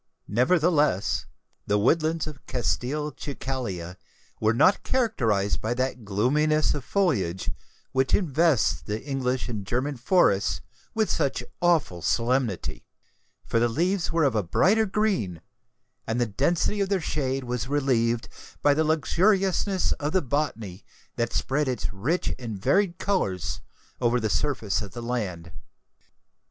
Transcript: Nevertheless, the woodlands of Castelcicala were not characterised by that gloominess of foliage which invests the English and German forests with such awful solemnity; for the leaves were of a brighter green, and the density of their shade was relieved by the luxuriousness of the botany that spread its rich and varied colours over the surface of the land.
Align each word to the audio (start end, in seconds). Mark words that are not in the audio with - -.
Nevertheless, 0.27 1.27
the 1.67 1.77
woodlands 1.77 2.25
of 2.25 2.43
Castelcicala 2.47 3.97
were 4.39 4.53
not 4.55 4.81
characterised 4.81 5.61
by 5.61 5.75
that 5.75 6.03
gloominess 6.03 6.73
of 6.73 6.83
foliage 6.83 7.51
which 7.91 8.15
invests 8.15 8.81
the 8.81 8.99
English 9.03 9.47
and 9.47 9.63
German 9.63 9.97
forests 9.97 10.59
with 10.95 11.07
such 11.11 11.43
awful 11.61 12.01
solemnity; 12.01 12.83
for 13.45 13.59
the 13.59 13.69
leaves 13.69 14.11
were 14.11 14.23
of 14.23 14.33
a 14.33 14.41
brighter 14.41 14.87
green, 14.87 15.39
and 16.07 16.19
the 16.19 16.25
density 16.25 16.79
of 16.81 16.89
their 16.89 16.99
shade 16.99 17.43
was 17.43 17.67
relieved 17.67 18.27
by 18.63 18.73
the 18.73 18.83
luxuriousness 18.83 19.91
of 19.99 20.13
the 20.13 20.21
botany 20.23 20.83
that 21.15 21.31
spread 21.31 21.67
its 21.67 21.93
rich 21.93 22.33
and 22.39 22.57
varied 22.59 22.97
colours 22.97 23.61
over 23.99 24.19
the 24.19 24.31
surface 24.31 24.81
of 24.81 24.93
the 24.93 25.03
land. 25.03 25.51